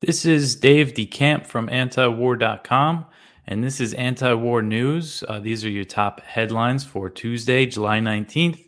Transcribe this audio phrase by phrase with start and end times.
[0.00, 3.04] This is Dave DeCamp from antiwar.com,
[3.46, 5.22] and this is Anti War News.
[5.28, 8.64] Uh, these are your top headlines for Tuesday, July 19th,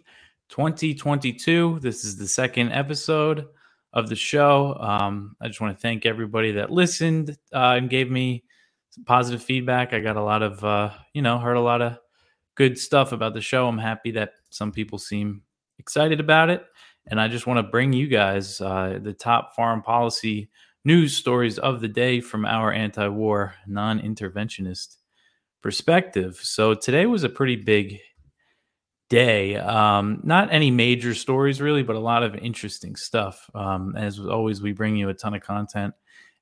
[0.51, 1.79] 2022.
[1.81, 3.47] This is the second episode
[3.95, 4.77] of the show.
[4.79, 8.45] Um, I just want to thank everybody that listened uh, and gave me
[8.91, 9.95] some positive feedback.
[9.95, 11.97] I got a lot of, uh, you know, heard a lot of
[12.57, 13.67] good stuff about the show.
[13.67, 15.41] I'm happy that some people seem
[15.79, 16.63] excited about it.
[17.07, 20.51] And I just want to bring you guys uh, the top foreign policy
[20.85, 24.97] news stories of the day from our anti war, non interventionist
[25.63, 26.41] perspective.
[26.43, 28.01] So today was a pretty big
[29.09, 29.57] day.
[29.57, 33.49] Um, not any major stories really, but a lot of interesting stuff.
[33.55, 35.95] Um, as always, we bring you a ton of content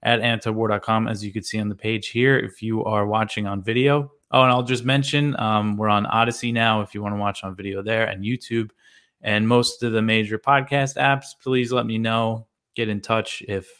[0.02, 2.38] at antiwar.com, as you can see on the page here.
[2.38, 6.52] If you are watching on video, oh, and I'll just mention um, we're on Odysee
[6.52, 8.70] now if you want to watch on video there and YouTube
[9.20, 11.34] and most of the major podcast apps.
[11.42, 12.46] Please let me know.
[12.76, 13.79] Get in touch if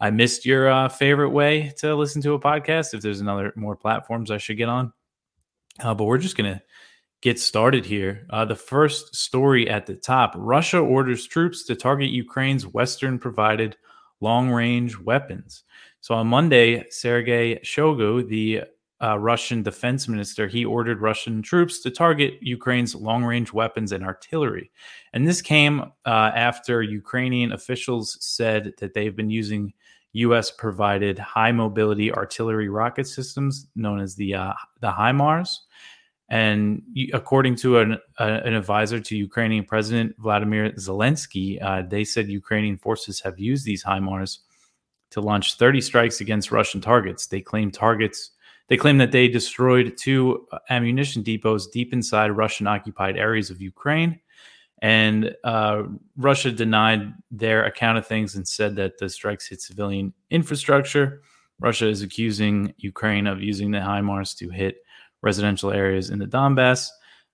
[0.00, 2.94] I missed your uh, favorite way to listen to a podcast.
[2.94, 4.92] If there's another more platforms I should get on,
[5.78, 6.62] uh, but we're just gonna
[7.20, 8.26] get started here.
[8.30, 13.76] Uh, the first story at the top: Russia orders troops to target Ukraine's Western provided
[14.20, 15.64] long range weapons.
[16.00, 18.62] So on Monday, Sergei Shoigu, the
[19.02, 24.04] uh, Russian defense minister, he ordered Russian troops to target Ukraine's long range weapons and
[24.04, 24.70] artillery.
[25.12, 29.72] And this came uh, after Ukrainian officials said that they've been using
[30.12, 30.50] U.S.
[30.50, 35.56] provided high mobility artillery rocket systems known as the uh, the HIMARS.
[36.28, 42.28] And according to an, uh, an advisor to Ukrainian President Vladimir Zelensky, uh, they said
[42.28, 44.38] Ukrainian forces have used these HIMARS
[45.10, 47.26] to launch 30 strikes against Russian targets.
[47.26, 48.30] They claim targets.
[48.70, 54.20] They claim that they destroyed two ammunition depots deep inside Russian occupied areas of Ukraine
[54.82, 55.82] and uh,
[56.16, 61.22] Russia denied their account of things and said that the strikes hit civilian infrastructure.
[61.58, 64.76] Russia is accusing Ukraine of using the HIMARS to hit
[65.22, 66.88] residential areas in the Donbass.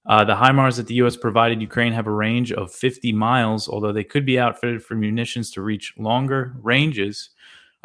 [0.07, 1.17] Uh, the HIMARS that the U.S.
[1.17, 5.51] provided Ukraine have a range of 50 miles, although they could be outfitted for munitions
[5.53, 7.30] to reach longer ranges.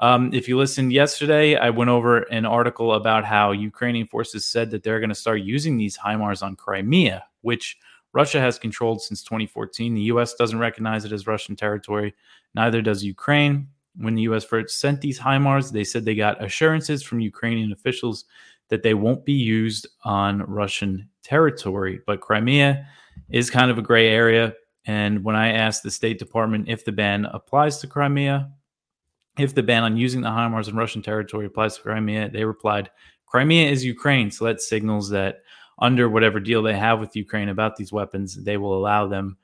[0.01, 4.71] Um, if you listened yesterday, I went over an article about how Ukrainian forces said
[4.71, 7.77] that they're going to start using these HIMARS on Crimea, which–
[8.13, 9.93] Russia has controlled since 2014.
[9.93, 10.33] The U.S.
[10.33, 12.13] doesn't recognize it as Russian territory.
[12.55, 13.67] Neither does Ukraine.
[13.95, 14.43] When the U.S.
[14.43, 18.25] first sent these HIMARS, they said they got assurances from Ukrainian officials
[18.69, 21.99] that they won't be used on Russian territory.
[22.05, 22.85] But Crimea
[23.29, 24.53] is kind of a gray area.
[24.85, 28.49] And when I asked the State Department if the ban applies to Crimea,
[29.37, 32.89] if the ban on using the HIMARS in Russian territory applies to Crimea, they replied,
[33.25, 34.29] Crimea is Ukraine.
[34.31, 35.41] So that signals that
[35.79, 39.37] under whatever deal they have with Ukraine about these weapons, they will allow them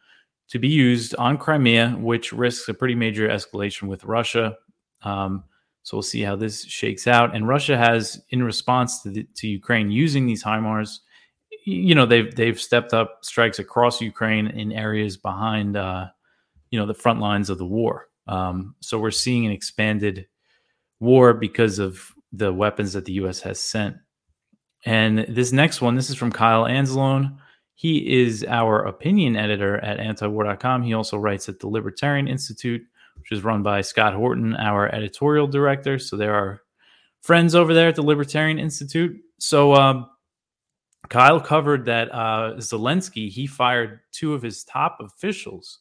[0.50, 4.58] to be used on Crimea, which risks a pretty major escalation with Russia.
[5.04, 5.44] Um,
[5.84, 7.34] so we'll see how this shakes out.
[7.34, 11.00] And Russia has, in response to, the, to Ukraine using these HIMARS,
[11.66, 16.08] you know they've they've stepped up strikes across Ukraine in areas behind, uh,
[16.72, 18.08] you know, the front lines of the war.
[18.28, 20.28] Um, so we're seeing an expanded
[21.00, 23.40] war because of the weapons that the U.S.
[23.42, 23.98] has sent
[24.86, 27.38] and this next one, this is from Kyle Anzalone.
[27.76, 30.84] He is our opinion editor at antiwar.com.
[30.84, 32.82] He also writes at the Libertarian Institute,
[33.18, 36.00] which is run by Scott Horton, our editorial director.
[36.00, 36.62] So there are
[37.22, 39.20] friends over there at the Libertarian Institute.
[39.40, 40.10] So um,
[41.10, 45.80] Kyle covered that uh, Zelensky, he fired two of his top officials.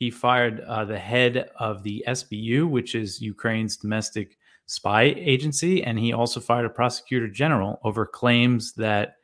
[0.00, 5.98] He fired uh, the head of the SBU, which is Ukraine's domestic spy agency, and
[5.98, 9.16] he also fired a prosecutor general over claims that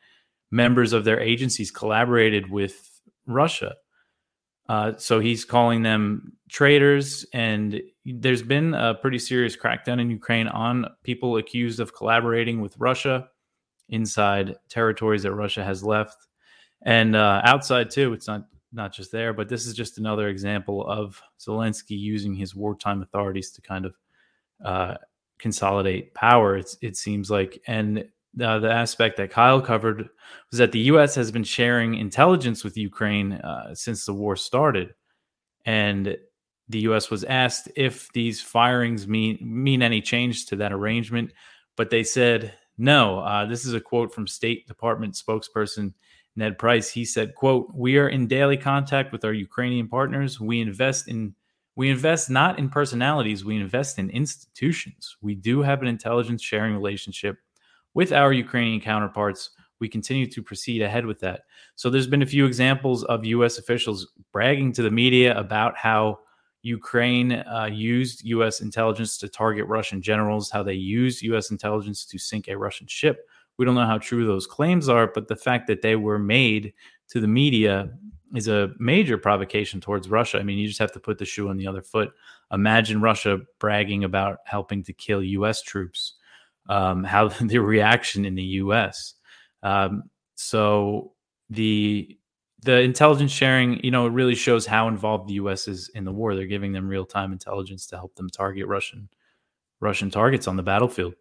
[0.50, 3.74] members of their agencies collaborated with Russia.
[4.68, 10.46] Uh, so he's calling them traitors, and there's been a pretty serious crackdown in Ukraine
[10.46, 13.30] on people accused of collaborating with Russia
[13.88, 16.18] inside territories that Russia has left,
[16.82, 18.12] and uh, outside too.
[18.12, 22.54] It's not not just there, but this is just another example of Zelensky using his
[22.54, 23.94] wartime authorities to kind of
[24.64, 24.94] uh,
[25.38, 26.60] consolidate power.
[26.80, 28.04] It seems like, and
[28.40, 30.08] uh, the aspect that Kyle covered
[30.50, 31.14] was that the U.S.
[31.14, 34.94] has been sharing intelligence with Ukraine uh, since the war started,
[35.64, 36.16] and
[36.68, 37.10] the U.S.
[37.10, 41.32] was asked if these firings mean mean any change to that arrangement,
[41.76, 43.20] but they said no.
[43.20, 45.94] Uh, this is a quote from State Department spokesperson
[46.36, 46.90] Ned Price.
[46.90, 50.40] He said, "quote We are in daily contact with our Ukrainian partners.
[50.40, 51.34] We invest in."
[51.78, 55.18] We invest not in personalities, we invest in institutions.
[55.20, 57.36] We do have an intelligence sharing relationship
[57.92, 59.50] with our Ukrainian counterparts.
[59.78, 61.42] We continue to proceed ahead with that.
[61.74, 66.20] So there's been a few examples of US officials bragging to the media about how
[66.62, 68.60] Ukraine uh, used U.S.
[68.60, 71.50] intelligence to target Russian generals, how they used U.S.
[71.50, 73.28] intelligence to sink a Russian ship.
[73.58, 76.72] We don't know how true those claims are, but the fact that they were made
[77.08, 77.90] to the media
[78.34, 80.38] is a major provocation towards Russia.
[80.38, 82.12] I mean, you just have to put the shoe on the other foot.
[82.52, 85.62] Imagine Russia bragging about helping to kill U.S.
[85.62, 86.14] troops.
[86.68, 89.14] Um, how the reaction in the U.S.
[89.62, 90.04] Um,
[90.34, 91.12] so
[91.50, 92.18] the
[92.62, 95.68] the intelligence sharing, you know, it really shows how involved the U.S.
[95.68, 96.34] is in the war.
[96.34, 99.08] They're giving them real time intelligence to help them target Russian
[99.80, 101.14] Russian targets on the battlefield.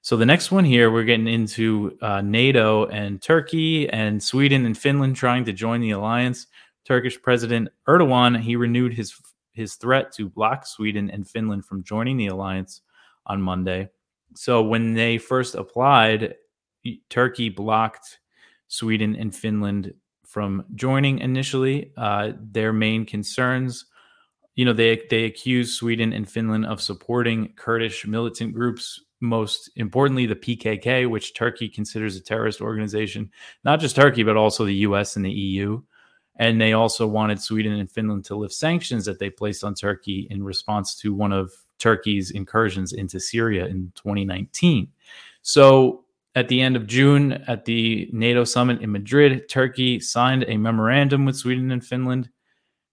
[0.00, 4.78] So the next one here, we're getting into uh, NATO and Turkey and Sweden and
[4.78, 6.46] Finland trying to join the alliance.
[6.84, 9.20] Turkish President Erdogan he renewed his
[9.52, 12.80] his threat to block Sweden and Finland from joining the alliance
[13.26, 13.90] on Monday.
[14.34, 16.36] So when they first applied,
[17.10, 18.20] Turkey blocked
[18.68, 19.92] Sweden and Finland
[20.24, 21.92] from joining initially.
[21.96, 23.86] Uh, their main concerns,
[24.54, 29.00] you know, they they accuse Sweden and Finland of supporting Kurdish militant groups.
[29.20, 33.30] Most importantly, the PKK, which Turkey considers a terrorist organization.
[33.64, 35.16] Not just Turkey, but also the U.S.
[35.16, 35.82] and the EU.
[36.36, 40.28] And they also wanted Sweden and Finland to lift sanctions that they placed on Turkey
[40.30, 44.88] in response to one of Turkey's incursions into Syria in 2019.
[45.42, 46.04] So
[46.34, 51.24] at the end of June, at the NATO summit in Madrid, Turkey signed a memorandum
[51.24, 52.30] with Sweden and Finland,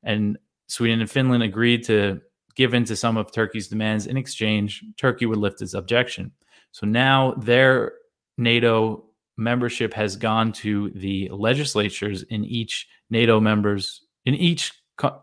[0.02, 0.38] and
[0.68, 2.22] Sweden and Finland agreed to
[2.56, 4.08] give in to some of Turkey's demands.
[4.08, 6.32] In exchange, Turkey would lift its objection.
[6.72, 7.94] So now their
[8.38, 9.06] NATO
[9.38, 14.72] membership has gone to the legislatures in each NATO members in each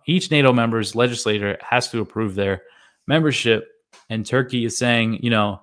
[0.06, 2.62] each NATO member's legislator has to approve their
[3.06, 3.68] membership
[4.08, 5.60] and Turkey is saying, you know,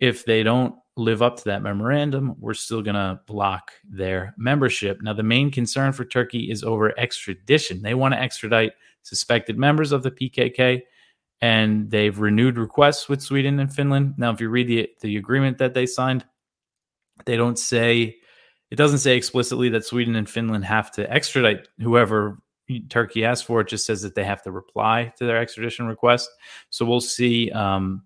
[0.00, 5.00] if they don't live up to that memorandum, we're still going to block their membership.
[5.02, 7.82] Now, the main concern for Turkey is over extradition.
[7.82, 8.72] They want to extradite
[9.02, 10.82] suspected members of the PKK,
[11.42, 14.14] and they've renewed requests with Sweden and Finland.
[14.16, 16.24] Now, if you read the, the agreement that they signed,
[17.26, 18.16] they don't say,
[18.70, 22.38] it doesn't say explicitly that Sweden and Finland have to extradite whoever
[22.88, 23.60] Turkey asks for.
[23.60, 26.30] It just says that they have to reply to their extradition request.
[26.70, 28.04] So we'll see um,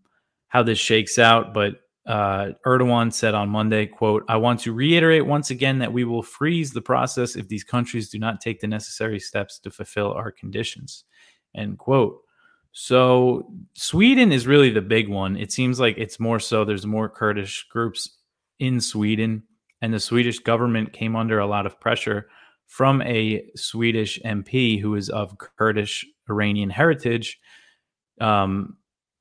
[0.49, 1.53] how this shakes out.
[1.53, 1.75] But
[2.07, 6.23] uh, Erdogan said on Monday, quote, I want to reiterate once again that we will
[6.23, 10.33] freeze the process if these countries do not take the necessary steps to fulfill our
[10.33, 11.05] conditions,
[11.55, 12.23] end quote.
[12.79, 15.35] So Sweden is really the big one.
[15.39, 18.19] It seems like it's more so there's more Kurdish groups
[18.59, 19.45] in Sweden,
[19.81, 22.29] and the Swedish government came under a lot of pressure
[22.67, 27.41] from a Swedish MP who is of Kurdish Iranian heritage.
[28.21, 28.77] Um,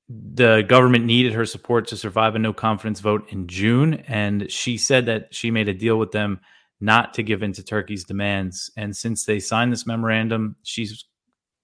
[0.09, 4.03] the government needed her support to survive a no confidence vote in June.
[4.09, 6.41] And she said that she made a deal with them
[6.81, 8.69] not to give in to Turkey's demands.
[8.75, 11.05] And since they signed this memorandum, she's,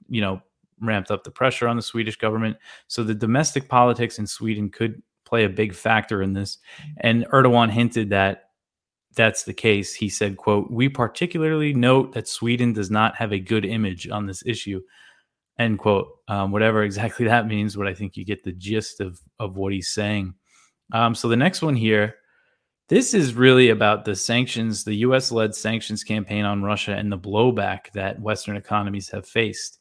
[0.07, 0.41] you know,
[0.81, 2.57] ramped up the pressure on the Swedish government.
[2.87, 6.57] So the domestic politics in Sweden could play a big factor in this.
[6.97, 8.49] And Erdogan hinted that
[9.15, 9.93] that's the case.
[9.93, 14.25] He said, quote, we particularly note that Sweden does not have a good image on
[14.25, 14.81] this issue
[15.61, 16.17] end quote.
[16.27, 19.73] Um, whatever exactly that means, but I think you get the gist of of what
[19.73, 20.33] he's saying.
[20.93, 22.15] Um, so the next one here,
[22.89, 25.31] this is really about the sanctions, the U.S.
[25.31, 29.79] led sanctions campaign on Russia, and the blowback that Western economies have faced.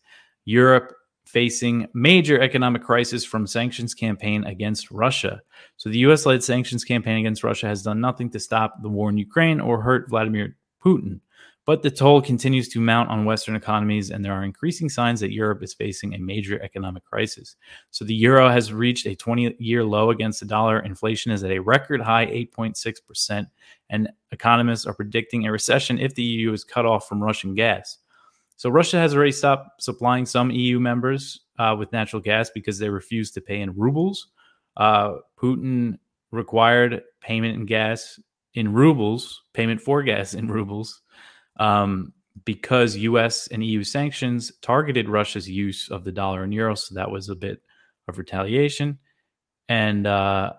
[0.50, 0.94] Europe
[1.26, 5.40] facing major economic crisis from sanctions campaign against Russia.
[5.76, 9.10] So the US led sanctions campaign against Russia has done nothing to stop the war
[9.10, 11.20] in Ukraine or hurt Vladimir Putin.
[11.66, 15.30] But the toll continues to mount on Western economies, and there are increasing signs that
[15.30, 17.54] Europe is facing a major economic crisis.
[17.92, 20.80] So the euro has reached a 20 year low against the dollar.
[20.80, 23.46] Inflation is at a record high 8.6%,
[23.90, 27.98] and economists are predicting a recession if the EU is cut off from Russian gas.
[28.60, 32.90] So Russia has already stopped supplying some EU members uh, with natural gas because they
[32.90, 34.26] refused to pay in rubles.
[34.76, 35.96] Uh, Putin
[36.30, 38.20] required payment in gas
[38.52, 41.00] in rubles, payment for gas in rubles
[41.58, 42.12] um,
[42.44, 46.74] because US and EU sanctions targeted Russia's use of the dollar and euro.
[46.74, 47.62] So that was a bit
[48.08, 48.98] of retaliation.
[49.70, 50.52] And uh,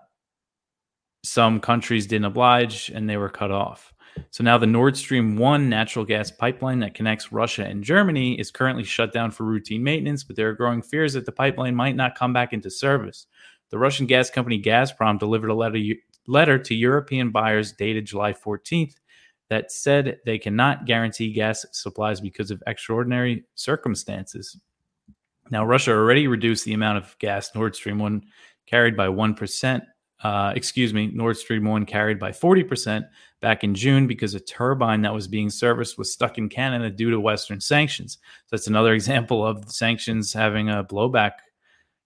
[1.22, 3.91] some countries didn't oblige and they were cut off.
[4.30, 8.50] So now the Nord Stream 1 natural gas pipeline that connects Russia and Germany is
[8.50, 11.96] currently shut down for routine maintenance, but there are growing fears that the pipeline might
[11.96, 13.26] not come back into service.
[13.70, 15.78] The Russian gas company Gazprom delivered a letter,
[16.26, 18.94] letter to European buyers dated July 14th
[19.48, 24.58] that said they cannot guarantee gas supplies because of extraordinary circumstances.
[25.50, 28.22] Now, Russia already reduced the amount of gas Nord Stream 1
[28.66, 29.82] carried by 1%
[30.22, 33.08] uh, excuse me, Nord Stream 1 carried by 40%
[33.40, 37.10] back in June because a turbine that was being serviced was stuck in Canada due
[37.10, 38.18] to Western sanctions.
[38.46, 41.32] So that's another example of sanctions having a blowback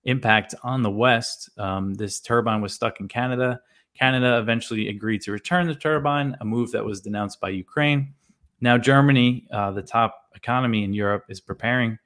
[0.04, 1.50] impact on the West.
[1.58, 3.61] Um, this turbine was stuck in Canada.
[3.99, 8.14] Canada eventually agreed to return the turbine, a move that was denounced by Ukraine.
[8.61, 11.99] Now, Germany, uh, the top economy in Europe, is preparing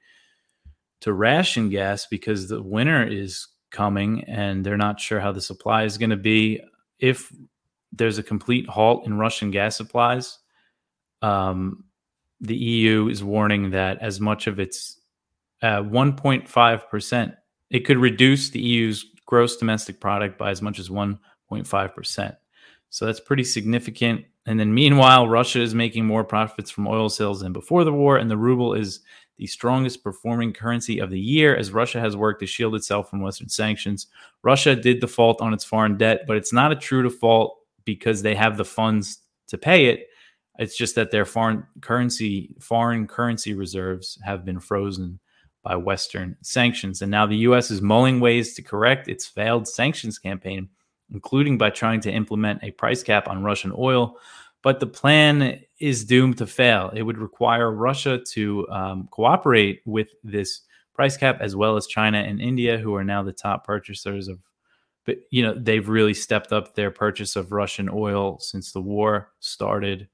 [1.01, 5.83] to ration gas because the winter is coming and they're not sure how the supply
[5.83, 6.61] is going to be.
[6.99, 7.31] If
[7.91, 10.39] there's a complete halt in Russian gas supplies,
[11.21, 11.83] um,
[12.39, 14.99] the EU is warning that as much of its
[15.61, 17.35] uh, 1.5%,
[17.69, 22.35] it could reduce the EU's gross domestic product by as much as 1.5%.
[22.89, 24.25] So that's pretty significant.
[24.45, 28.17] And then meanwhile, Russia is making more profits from oil sales than before the war,
[28.17, 29.01] and the ruble is
[29.41, 33.21] the strongest performing currency of the year as Russia has worked to shield itself from
[33.21, 34.05] Western sanctions.
[34.43, 38.35] Russia did default on its foreign debt, but it's not a true default because they
[38.35, 39.17] have the funds
[39.47, 40.09] to pay it.
[40.59, 45.19] It's just that their foreign currency foreign currency reserves have been frozen
[45.63, 47.01] by Western sanctions.
[47.01, 50.69] And now the US is mulling ways to correct its failed sanctions campaign,
[51.11, 54.19] including by trying to implement a price cap on Russian oil.
[54.63, 56.91] But the plan is doomed to fail.
[56.95, 60.61] It would require Russia to um, cooperate with this
[60.93, 64.39] price cap, as well as China and India, who are now the top purchasers of.
[65.03, 69.31] But you know they've really stepped up their purchase of Russian oil since the war
[69.39, 70.07] started,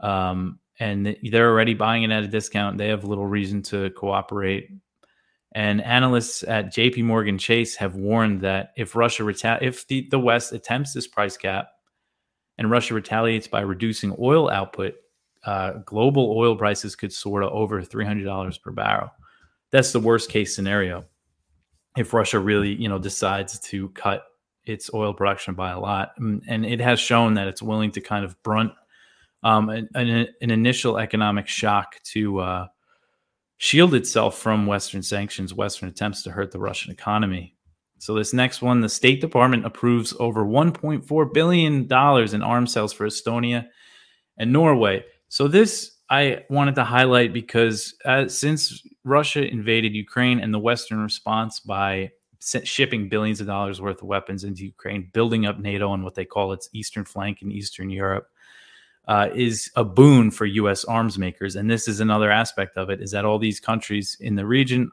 [0.00, 2.78] um, and they're already buying it at a discount.
[2.78, 4.70] They have little reason to cooperate.
[5.52, 7.02] And analysts at J.P.
[7.02, 11.36] Morgan Chase have warned that if Russia reta- if the, the West attempts this price
[11.36, 11.68] cap,
[12.58, 14.94] and Russia retaliates by reducing oil output,
[15.44, 19.10] uh, global oil prices could soar to over $300 per barrel.
[19.70, 21.04] That's the worst case scenario.
[21.96, 24.24] If Russia really, you know, decides to cut
[24.64, 28.24] its oil production by a lot, and it has shown that it's willing to kind
[28.24, 28.72] of brunt
[29.44, 32.66] um, an, an, initial economic shock to uh,
[33.58, 37.53] shield itself from Western sanctions, Western attempts to hurt the Russian economy.
[38.04, 42.92] So this next one, the State Department approves over 1.4 billion dollars in arms sales
[42.92, 43.66] for Estonia
[44.36, 45.06] and Norway.
[45.28, 50.98] So this I wanted to highlight because uh, since Russia invaded Ukraine and the Western
[50.98, 52.10] response by
[52.64, 56.26] shipping billions of dollars worth of weapons into Ukraine, building up NATO on what they
[56.26, 58.28] call its eastern flank in Eastern Europe,
[59.08, 60.84] uh, is a boon for U.S.
[60.84, 61.56] arms makers.
[61.56, 64.90] And this is another aspect of it: is that all these countries in the region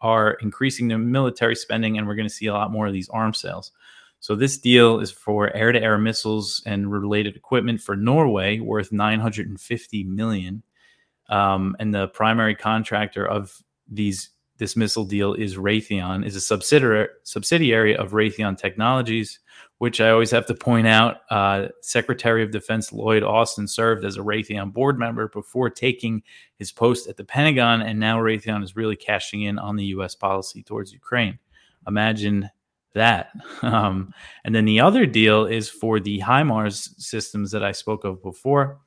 [0.00, 3.08] are increasing their military spending, and we're going to see a lot more of these
[3.08, 3.72] arms sales.
[4.20, 10.62] So this deal is for air-to-air missiles and related equipment for Norway, worth 950 million.
[11.28, 17.08] Um, and the primary contractor of these this missile deal is Raytheon, is a subsidiary
[17.24, 19.38] subsidiary of Raytheon Technologies,
[19.78, 21.18] which I always have to point out.
[21.30, 26.22] Uh, Secretary of Defense Lloyd Austin served as a Raytheon board member before taking
[26.56, 30.14] his post at the Pentagon, and now Raytheon is really cashing in on the U.S.
[30.14, 31.38] policy towards Ukraine.
[31.86, 32.50] Imagine
[32.94, 33.30] that.
[33.62, 34.12] Um,
[34.44, 38.80] and then the other deal is for the HIMARS systems that I spoke of before.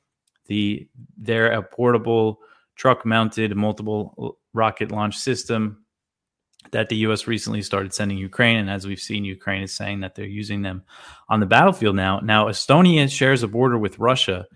[0.46, 2.40] The they're a portable
[2.76, 5.84] truck-mounted multiple rocket launch system
[6.72, 7.26] that the U.S.
[7.26, 10.82] recently started sending Ukraine, and as we've seen, Ukraine is saying that they're using them
[11.28, 12.20] on the battlefield now.
[12.20, 14.46] Now, Estonia shares a border with Russia,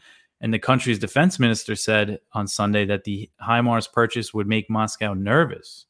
[0.41, 5.15] and the country's defense minister said on Sunday that the HIMARS purchase would make Moscow
[5.15, 5.87] nervous.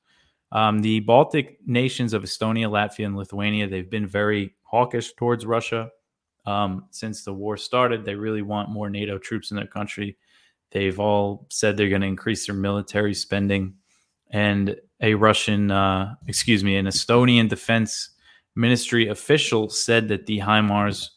[0.52, 5.90] Um, the Baltic nations of Estonia, Latvia, and Lithuania they've been very hawkish towards Russia
[6.46, 8.04] um, since the war started.
[8.04, 10.16] They really want more NATO troops in their country.
[10.70, 13.74] They've all said they're going to increase their military spending
[14.34, 18.10] and a Russian, uh, excuse me, an Estonian defense
[18.56, 21.10] ministry official said that the HIMARS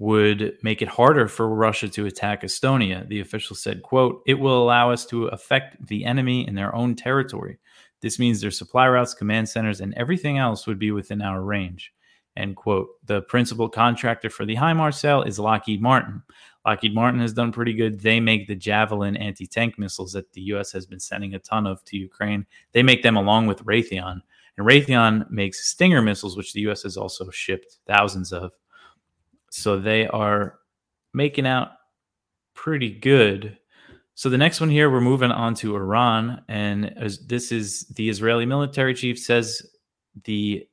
[0.00, 3.08] would make it harder for Russia to attack Estonia.
[3.08, 6.96] The official said, quote, it will allow us to affect the enemy in their own
[6.96, 7.58] territory.
[8.00, 11.92] This means their supply routes, command centers, and everything else would be within our range.
[12.36, 12.88] End quote.
[13.04, 16.22] The principal contractor for the HIMARS sale is Lockheed Martin.
[16.68, 17.98] Lockheed Martin has done pretty good.
[17.98, 20.70] They make the Javelin anti tank missiles that the U.S.
[20.72, 22.44] has been sending a ton of to Ukraine.
[22.72, 24.20] They make them along with Raytheon.
[24.58, 26.82] And Raytheon makes Stinger missiles, which the U.S.
[26.82, 28.52] has also shipped thousands of.
[29.48, 30.58] So they are
[31.14, 31.70] making out
[32.52, 33.56] pretty good.
[34.14, 36.42] So the next one here, we're moving on to Iran.
[36.48, 36.92] And
[37.26, 39.62] this is the Israeli military chief says
[40.24, 40.68] the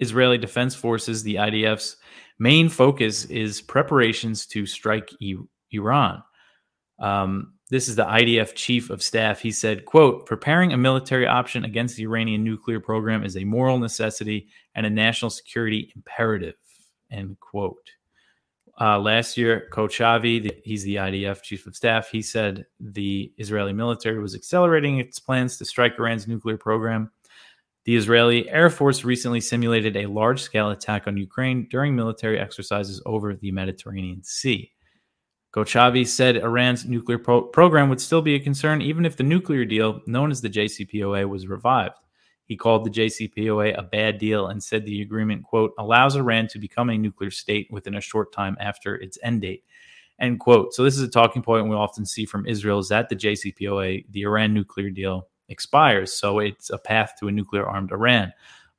[0.00, 1.96] Israeli Defense Forces, the IDF's
[2.38, 5.10] main focus is preparations to strike
[5.70, 6.22] Iran.
[6.98, 9.40] Um, this is the IDF chief of staff.
[9.40, 13.78] He said, quote, preparing a military option against the Iranian nuclear program is a moral
[13.78, 16.54] necessity and a national security imperative,
[17.10, 17.90] End quote.
[18.80, 24.18] Uh, last year, Kochavi, he's the IDF chief of staff, he said the Israeli military
[24.18, 27.10] was accelerating its plans to strike Iran's nuclear program.
[27.84, 33.02] The Israeli Air Force recently simulated a large scale attack on Ukraine during military exercises
[33.04, 34.72] over the Mediterranean Sea.
[35.54, 39.66] Kochavi said Iran's nuclear pro- program would still be a concern even if the nuclear
[39.66, 41.96] deal, known as the JCPOA, was revived.
[42.46, 46.58] He called the JCPOA a bad deal and said the agreement, quote, allows Iran to
[46.58, 49.62] become a nuclear state within a short time after its end date,
[50.18, 50.74] end quote.
[50.74, 54.06] So this is a talking point we often see from Israel is that the JCPOA,
[54.10, 56.12] the Iran nuclear deal, expires.
[56.12, 58.32] So it's a path to a nuclear armed Iran.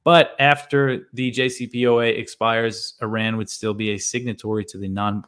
[0.03, 5.24] But after the JCPOA expires, Iran would still be a signatory to the non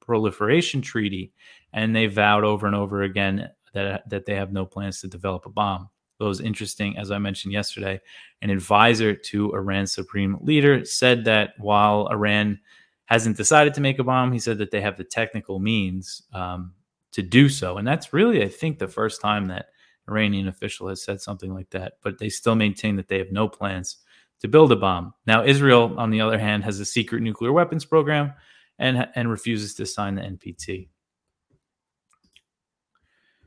[0.00, 1.32] proliferation treaty.
[1.72, 5.46] And they vowed over and over again that, that they have no plans to develop
[5.46, 8.00] a bomb Those interesting, as I mentioned yesterday.
[8.42, 12.58] An advisor to Iran's supreme leader said that while Iran
[13.06, 16.74] hasn't decided to make a bomb, he said that they have the technical means um,
[17.12, 17.78] to do so.
[17.78, 19.69] And that's really, I think, the first time that
[20.10, 21.94] Iranian official has said something like that.
[22.02, 23.96] But they still maintain that they have no plans
[24.40, 25.14] to build a bomb.
[25.26, 28.32] Now, Israel, on the other hand, has a secret nuclear weapons program
[28.78, 30.88] and, and refuses to sign the NPT.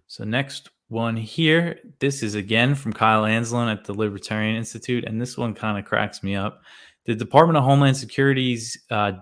[0.07, 1.79] So, next one here.
[1.99, 5.85] This is again from Kyle Anzalone at the Libertarian Institute, and this one kind of
[5.85, 6.61] cracks me up.
[7.05, 9.13] The Department of Homeland Security's uh,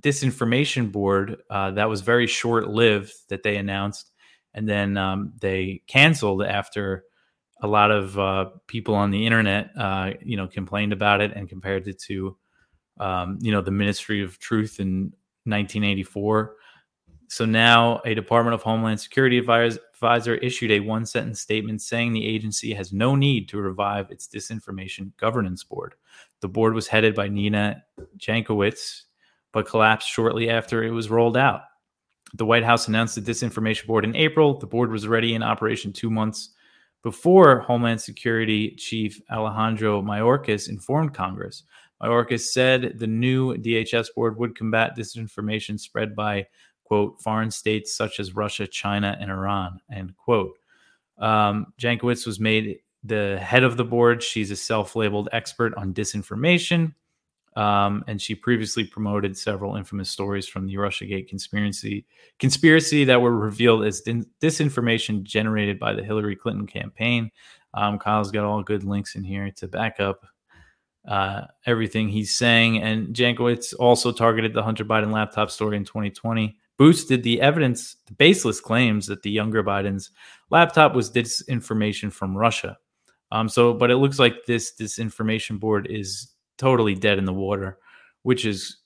[0.00, 4.12] disinformation board uh, that was very short lived that they announced,
[4.56, 7.04] and then um, they canceled after
[7.62, 11.48] a lot of uh, people on the internet, uh, you know, complained about it and
[11.48, 12.36] compared it to,
[12.98, 15.12] um, you know, the Ministry of Truth in
[15.44, 16.56] 1984.
[17.28, 22.26] So now a Department of Homeland Security advisor issued a one sentence statement saying the
[22.26, 25.94] agency has no need to revive its disinformation governance board.
[26.40, 27.84] The board was headed by Nina
[28.18, 29.02] Jankowicz,
[29.52, 31.62] but collapsed shortly after it was rolled out.
[32.34, 34.58] The White House announced the disinformation board in April.
[34.58, 36.50] The board was ready in operation two months
[37.02, 41.62] before Homeland Security Chief Alejandro Mayorkas informed Congress.
[42.02, 46.46] Mayorkas said the new DHS board would combat disinformation spread by
[46.86, 50.58] quote, foreign states such as Russia, China, and Iran, end quote.
[51.18, 54.22] Um, Jankowicz was made the head of the board.
[54.22, 56.94] She's a self labeled expert on disinformation.
[57.56, 62.04] Um, and she previously promoted several infamous stories from the Russiagate conspiracy
[62.38, 67.30] conspiracy that were revealed as din- disinformation generated by the Hillary Clinton campaign.
[67.72, 70.26] Um, Kyle's got all good links in here to back up
[71.08, 72.82] uh, everything he's saying.
[72.82, 78.12] And Jankowicz also targeted the Hunter Biden laptop story in 2020 boosted the evidence, the
[78.14, 80.10] baseless claims that the younger Biden's
[80.50, 82.76] laptop was disinformation from Russia.
[83.32, 87.78] Um, so, but it looks like this disinformation board is totally dead in the water,
[88.22, 88.78] which is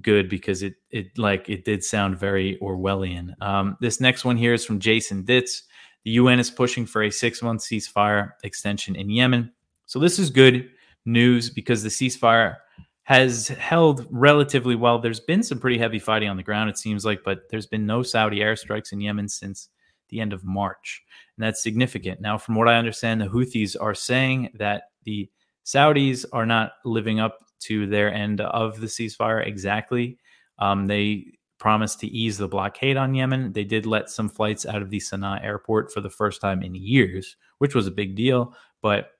[0.00, 3.40] good because it it like it did sound very Orwellian.
[3.42, 5.64] Um, this next one here is from Jason Ditz.
[6.04, 9.52] The UN is pushing for a six month ceasefire extension in Yemen.
[9.86, 10.70] So this is good
[11.04, 12.56] news because the ceasefire
[13.04, 14.98] has held relatively well.
[14.98, 17.86] There's been some pretty heavy fighting on the ground, it seems like, but there's been
[17.86, 19.70] no Saudi airstrikes in Yemen since
[20.10, 21.02] the end of March.
[21.36, 22.20] And that's significant.
[22.20, 25.30] Now, from what I understand, the Houthis are saying that the
[25.68, 30.18] Saudis are not living up to their end of the ceasefire exactly.
[30.58, 31.26] Um, they
[31.58, 33.52] promised to ease the blockade on Yemen.
[33.52, 36.74] They did let some flights out of the Sana'a airport for the first time in
[36.74, 38.54] years, which was a big deal.
[38.80, 39.10] But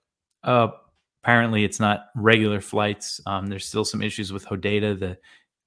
[0.42, 0.68] uh,
[1.22, 3.20] apparently it's not regular flights.
[3.26, 5.18] Um, there's still some issues with Hodeida, the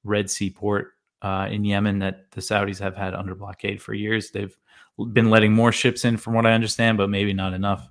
[0.04, 4.32] Red Sea port uh, in Yemen that the Saudis have had under blockade for years.
[4.32, 4.58] They've
[5.14, 7.88] been letting more ships in, from what I understand, but maybe not enough.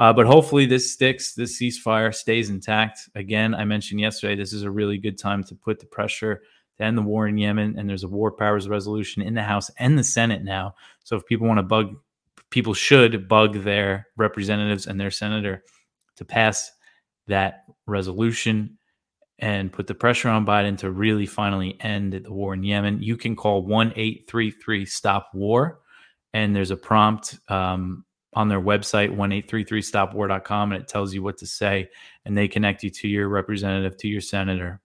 [0.00, 1.34] Uh, but hopefully this sticks.
[1.34, 3.10] This ceasefire stays intact.
[3.14, 6.40] Again, I mentioned yesterday this is a really good time to put the pressure
[6.78, 7.78] to end the war in Yemen.
[7.78, 10.74] And there's a war powers resolution in the House and the Senate now.
[11.04, 11.96] So if people want to bug,
[12.48, 15.64] people should bug their representatives and their senator
[16.16, 16.70] to pass
[17.26, 18.78] that resolution
[19.38, 23.18] and put the pressure on Biden to really finally end the war in Yemen, you
[23.18, 25.80] can call 1 833 Stop War.
[26.32, 31.22] And there's a prompt um, on their website, 1 833 stopwar.com, and it tells you
[31.22, 31.90] what to say.
[32.24, 34.80] And they connect you to your representative, to your senator,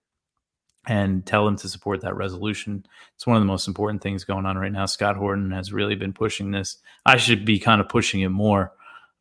[0.86, 2.84] and tell them to support that resolution.
[3.14, 4.86] It's one of the most important things going on right now.
[4.86, 6.78] Scott Horton has really been pushing this.
[7.04, 8.72] I should be kind of pushing it more.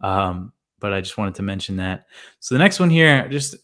[0.01, 2.05] Um, but I just wanted to mention that.
[2.39, 3.55] So the next one here, just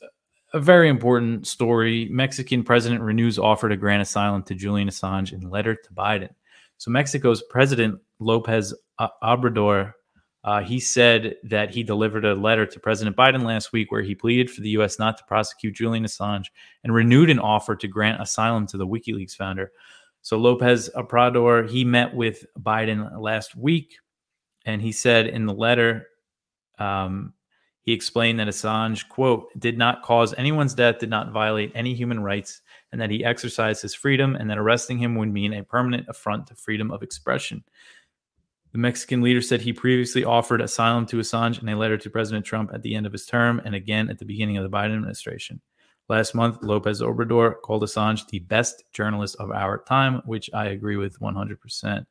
[0.53, 2.07] a very important story.
[2.09, 6.33] Mexican president renews offer to grant asylum to Julian Assange in letter to Biden.
[6.77, 9.93] So Mexico's President Lopez Obrador
[10.43, 14.15] Uh, he said that he delivered a letter to President Biden last week where he
[14.15, 14.97] pleaded for the U.S.
[14.97, 16.47] not to prosecute Julian Assange
[16.83, 19.71] and renewed an offer to grant asylum to the WikiLeaks founder.
[20.23, 23.97] So Lopez Obrador he met with Biden last week,
[24.65, 26.07] and he said in the letter,
[26.79, 27.33] um,
[27.83, 32.19] he explained that Assange quote did not cause anyone's death, did not violate any human
[32.21, 36.07] rights, and that he exercised his freedom, and that arresting him would mean a permanent
[36.07, 37.63] affront to freedom of expression.
[38.71, 42.45] The Mexican leader said he previously offered asylum to Assange in a letter to President
[42.45, 44.95] Trump at the end of his term and again at the beginning of the Biden
[44.95, 45.59] administration.
[46.07, 50.95] Last month, Lopez Obrador called Assange the best journalist of our time, which I agree
[50.95, 52.05] with 100%.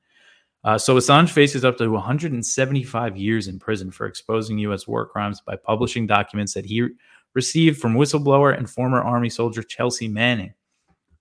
[0.63, 4.87] Uh, so Assange faces up to 175 years in prison for exposing U.S.
[4.87, 6.87] war crimes by publishing documents that he
[7.35, 10.53] received from whistleblower and former Army soldier Chelsea Manning.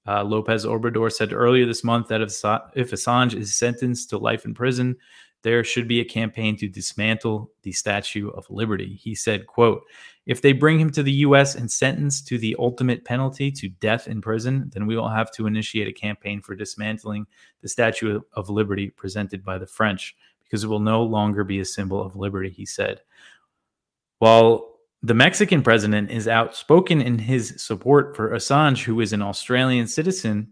[0.08, 2.32] Uh, Lopez Obrador said earlier this month that if,
[2.76, 4.96] if Assange is sentenced to life in prison,
[5.42, 8.96] there should be a campaign to dismantle the Statue of Liberty.
[8.96, 9.84] He said, quote,
[10.26, 14.08] if they bring him to the US and sentence to the ultimate penalty to death
[14.08, 17.26] in prison, then we will have to initiate a campaign for dismantling
[17.62, 21.66] the Statue of Liberty presented by the French because it will no longer be a
[21.66, 23.02] symbol of liberty, he said.
[24.18, 29.88] While the Mexican president is outspoken in his support for Assange, who is an Australian
[29.88, 30.52] citizen,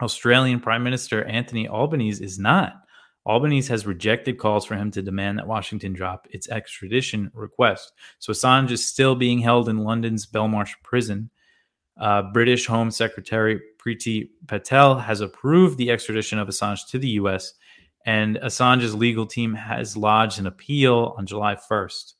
[0.00, 2.85] Australian Prime Minister Anthony Albanese is not.
[3.26, 7.92] Albanese has rejected calls for him to demand that Washington drop its extradition request.
[8.20, 11.30] So Assange is still being held in London's Belmarsh prison.
[12.00, 17.54] Uh, British Home Secretary Priti Patel has approved the extradition of Assange to the U.S.,
[18.04, 22.12] and Assange's legal team has lodged an appeal on July 1st.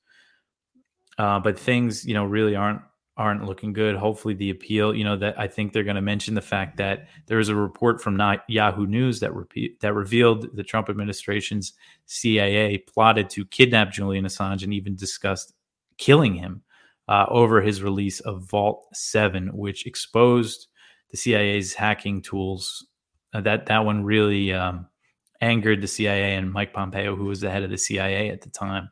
[1.16, 2.82] Uh, but things, you know, really aren't
[3.16, 3.96] aren't looking good.
[3.96, 7.08] Hopefully, the appeal, you know, that I think they're going to mention the fact that
[7.26, 11.72] there was a report from Yahoo News that repeat, that revealed the Trump administration's
[12.04, 15.54] CIA plotted to kidnap Julian Assange and even discussed
[15.96, 16.62] killing him
[17.08, 20.68] uh, over his release of Vault Seven, which exposed
[21.10, 22.86] the CIA's hacking tools.
[23.32, 24.86] Uh, that that one really um,
[25.40, 28.50] angered the CIA and Mike Pompeo, who was the head of the CIA at the
[28.50, 28.90] time.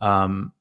[0.00, 0.52] Um,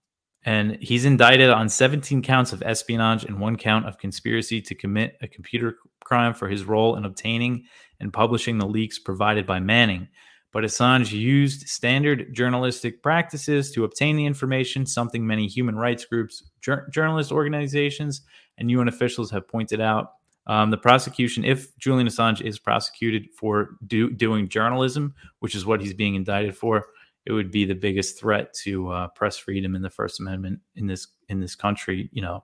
[0.45, 5.17] and he's indicted on 17 counts of espionage and one count of conspiracy to commit
[5.21, 7.65] a computer crime for his role in obtaining
[7.99, 10.07] and publishing the leaks provided by Manning.
[10.51, 16.43] But Assange used standard journalistic practices to obtain the information, something many human rights groups,
[16.61, 18.21] jur- journalist organizations,
[18.57, 20.11] and UN officials have pointed out.
[20.45, 25.81] Um, the prosecution, if Julian Assange is prosecuted for do- doing journalism, which is what
[25.81, 26.85] he's being indicted for,
[27.25, 30.87] it would be the biggest threat to uh, press freedom in the First Amendment in
[30.87, 32.43] this in this country, you know,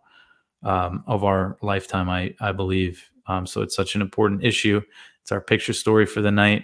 [0.64, 2.10] um, of our lifetime.
[2.10, 3.10] I I believe.
[3.28, 4.82] Um, so it's such an important issue.
[5.22, 6.64] It's our picture story for the night.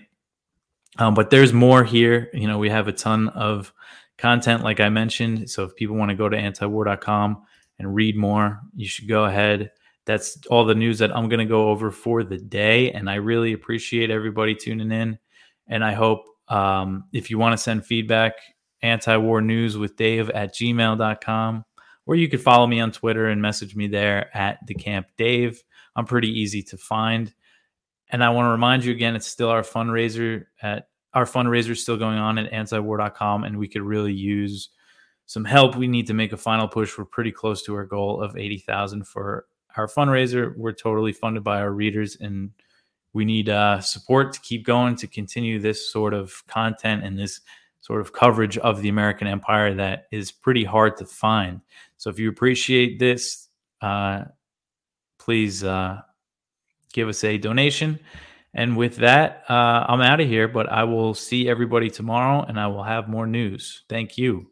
[0.97, 2.29] Um, but there's more here.
[2.33, 3.73] You know, we have a ton of
[4.17, 5.49] content, like I mentioned.
[5.49, 7.43] So if people want to go to antiwar.com
[7.79, 9.71] and read more, you should go ahead.
[10.05, 12.91] That's all the news that I'm going to go over for the day.
[12.91, 15.19] And I really appreciate everybody tuning in.
[15.67, 18.33] And I hope um, if you want to send feedback,
[18.81, 21.65] anti war news with Dave at gmail.com,
[22.05, 25.63] or you could follow me on Twitter and message me there at DeCamp Dave.
[25.95, 27.33] I'm pretty easy to find.
[28.09, 31.81] And I want to remind you again, it's still our fundraiser at our fundraiser is
[31.81, 34.69] still going on at antiwar.com, and we could really use
[35.25, 35.75] some help.
[35.75, 36.97] We need to make a final push.
[36.97, 39.45] We're pretty close to our goal of 80,000 for
[39.77, 40.55] our fundraiser.
[40.57, 42.51] We're totally funded by our readers and
[43.15, 47.39] we need uh, support to keep going to continue this sort of content and this
[47.79, 51.61] sort of coverage of the American empire that is pretty hard to find.
[51.95, 53.47] So if you appreciate this,
[53.81, 54.25] uh,
[55.17, 56.01] please uh,
[56.91, 57.99] give us a donation.
[58.53, 62.59] And with that, uh, I'm out of here, but I will see everybody tomorrow and
[62.59, 63.83] I will have more news.
[63.87, 64.47] Thank you.